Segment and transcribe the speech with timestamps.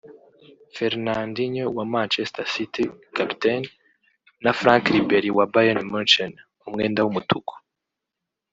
[0.75, 2.85] Fernandinho wa Manchester City
[3.17, 3.61] (captain)
[4.43, 6.33] na Frank Ribbery wa Bayern Munchen
[6.67, 7.53] (umwenda w'umutuku)